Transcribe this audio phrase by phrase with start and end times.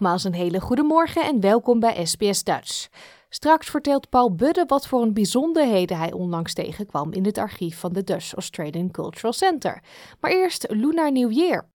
[0.00, 2.88] nogmaals een hele goede morgen en welkom bij SBS Dutch.
[3.28, 7.92] Straks vertelt Paul Budde wat voor een bijzonderheden hij onlangs tegenkwam in het archief van
[7.92, 9.82] de Dutch Australian Cultural Center.
[10.20, 11.68] Maar eerst Lunar New Year.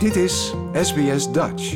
[0.00, 1.72] Dit is SBS Dutch.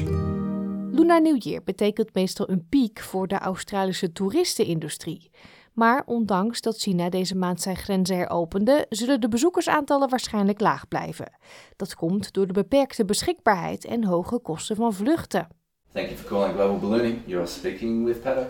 [0.90, 5.30] Lunar New Year betekent meestal een piek voor de Australische toeristenindustrie.
[5.72, 11.32] Maar ondanks dat China deze maand zijn grenzen heropende, zullen de bezoekersaantallen waarschijnlijk laag blijven.
[11.76, 15.57] Dat komt door de beperkte beschikbaarheid en hoge kosten van vluchten.
[15.92, 17.22] Thank you for calling Global Ballooning.
[17.26, 18.46] You are speaking with Pato.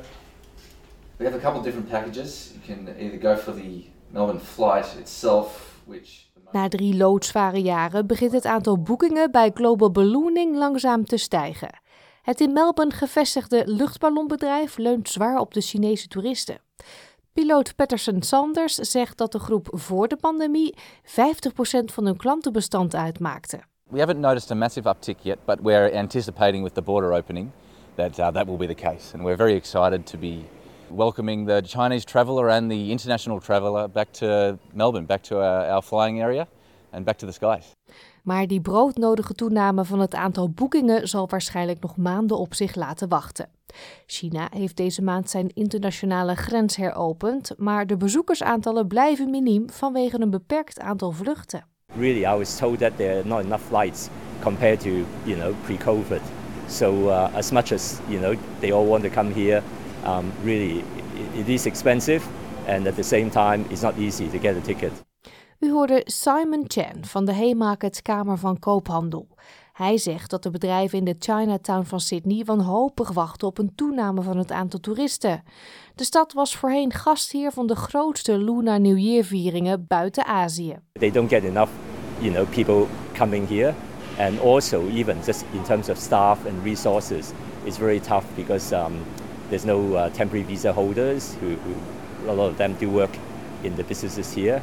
[1.19, 2.52] We have a couple of different packages.
[2.55, 8.32] You can either go for the Melbourne flight itself, which Na drie loodzware jaren begint
[8.32, 11.80] het aantal boekingen bij Global Ballooning langzaam te stijgen.
[12.23, 16.60] Het in Melbourne gevestigde luchtballonbedrijf leunt zwaar op de Chinese toeristen.
[17.32, 21.10] Piloot Patterson Sanders zegt dat de groep voor de pandemie 50%
[21.84, 23.60] van hun klantenbestand uitmaakte.
[23.91, 27.52] We haven't noticed a massive uptick yet, but we're anticipating with the border opening
[27.96, 29.15] that uh, that will be the case.
[29.15, 30.45] And we're very excited to be
[30.90, 35.82] welcoming the Chinese traveller and the international traveller back to Melbourne, back to our, our
[35.82, 36.46] flying area
[36.93, 37.73] and back to the skies.
[38.23, 43.09] Maar die broodnodige toename van het aantal boekingen zal waarschijnlijk nog maanden op zich laten
[43.09, 43.48] wachten.
[44.07, 50.30] China heeft deze maand zijn internationale grens heropend, maar de bezoekersaantallen blijven miniem vanwege een
[50.30, 51.65] beperkt aantal vluchten.
[51.97, 56.23] Really, I was told that there are not enough flights compared to you know pre-COVID.
[56.69, 59.63] So uh, as much as you know they all want to come here,
[60.05, 60.85] um, really
[61.35, 62.23] it is expensive,
[62.66, 64.93] and at the same time it's not easy to get a ticket.
[65.61, 69.27] U hoorde Simon Chen van de Haymarket Kamer van Koophandel.
[69.78, 74.22] Hij zegt dat de bedrijven in de Chinatown van Sydney wanhopig wachten op een toename
[74.22, 75.43] van het aantal toeristen.
[75.94, 80.78] De stad was voorheen gastheer van de grootste Lunar New Year buiten Azië.
[80.93, 81.70] They don't get enough,
[82.19, 82.87] you know, people
[83.19, 83.75] coming here,
[84.19, 87.31] and also even just in terms of staff and resources,
[87.65, 88.92] it's very tough because um,
[89.48, 93.16] there's no uh, temporary visa holders who, who a lot of them do work
[93.62, 94.60] in the businesses here.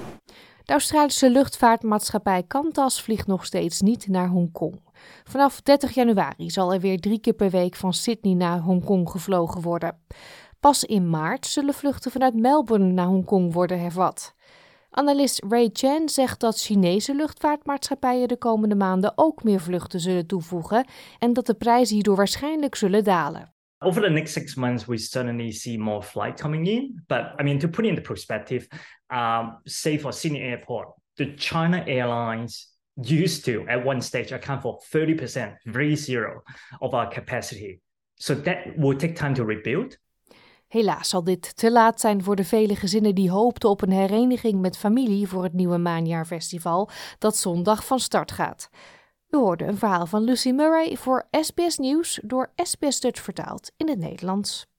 [0.66, 4.82] De Australische luchtvaartmaatschappij Qantas vliegt nog steeds niet naar Hongkong.
[5.24, 9.62] Vanaf 30 januari zal er weer drie keer per week van Sydney naar Hongkong gevlogen
[9.62, 9.98] worden.
[10.60, 14.34] Pas in maart zullen vluchten vanuit Melbourne naar Hongkong worden hervat.
[14.90, 20.86] Analist Ray Chen zegt dat Chinese luchtvaartmaatschappijen de komende maanden ook meer vluchten zullen toevoegen
[21.20, 23.55] en dat de prijzen hierdoor waarschijnlijk zullen dalen.
[23.86, 27.02] Over the next six months, we certainly see more flight coming in.
[27.08, 28.68] But I mean, to put it into perspective,
[29.10, 30.88] um, say for Sydney Airport,
[31.18, 36.42] the China Airlines used to at one stage account for 30%, three zero
[36.82, 37.82] of our capacity.
[38.18, 39.98] So that will take time to rebuild.
[40.68, 44.62] Helaas zal dit te laat zijn voor de vele gezinnen die hoopten op een hereniging
[44.62, 48.70] met familie voor het nieuwe Maanjaarfestival dat zondag van start gaat.
[49.36, 53.90] U hoorde een verhaal van Lucy Murray voor SBS Nieuws door SBS Dutch vertaald in
[53.90, 54.75] het Nederlands.